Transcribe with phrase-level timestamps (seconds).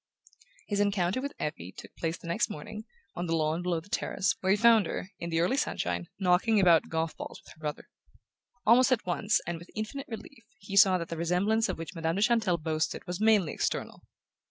[0.67, 4.35] His encounter with Effie took place the next morning, on the lawn below the terrace,
[4.41, 7.87] where he found her, in the early sunshine, knocking about golf balls with her brother.
[8.65, 12.15] Almost at once, and with infinite relief, he saw that the resemblance of which Madame
[12.15, 14.01] de Chantelle boasted was mainly external.